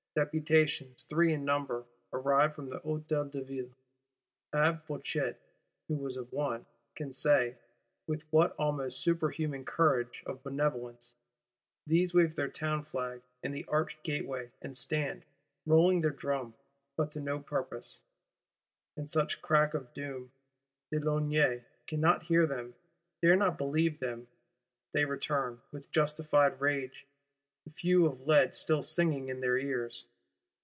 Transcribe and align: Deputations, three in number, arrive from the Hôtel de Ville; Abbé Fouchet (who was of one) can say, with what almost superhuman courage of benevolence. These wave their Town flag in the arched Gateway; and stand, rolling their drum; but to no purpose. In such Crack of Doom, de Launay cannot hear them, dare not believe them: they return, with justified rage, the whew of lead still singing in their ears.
Deputations, 0.13 1.05
three 1.05 1.31
in 1.33 1.45
number, 1.45 1.85
arrive 2.11 2.53
from 2.53 2.67
the 2.69 2.81
Hôtel 2.81 3.31
de 3.31 3.41
Ville; 3.41 3.77
Abbé 4.53 4.81
Fouchet 4.81 5.37
(who 5.87 5.95
was 5.95 6.17
of 6.17 6.33
one) 6.33 6.65
can 6.95 7.13
say, 7.13 7.55
with 8.07 8.25
what 8.29 8.53
almost 8.59 8.99
superhuman 8.99 9.63
courage 9.63 10.21
of 10.25 10.43
benevolence. 10.43 11.15
These 11.87 12.13
wave 12.13 12.35
their 12.35 12.49
Town 12.49 12.83
flag 12.83 13.21
in 13.41 13.53
the 13.53 13.63
arched 13.69 14.03
Gateway; 14.03 14.51
and 14.61 14.77
stand, 14.77 15.23
rolling 15.65 16.01
their 16.01 16.11
drum; 16.11 16.55
but 16.97 17.09
to 17.11 17.21
no 17.21 17.39
purpose. 17.39 18.01
In 18.97 19.07
such 19.07 19.41
Crack 19.41 19.73
of 19.73 19.93
Doom, 19.93 20.33
de 20.91 20.99
Launay 20.99 21.63
cannot 21.87 22.23
hear 22.23 22.45
them, 22.45 22.73
dare 23.21 23.37
not 23.37 23.57
believe 23.57 24.01
them: 24.01 24.27
they 24.91 25.05
return, 25.05 25.61
with 25.71 25.89
justified 25.89 26.59
rage, 26.59 27.05
the 27.63 27.69
whew 27.77 28.07
of 28.07 28.25
lead 28.25 28.55
still 28.55 28.81
singing 28.81 29.29
in 29.29 29.39
their 29.39 29.55
ears. 29.55 30.05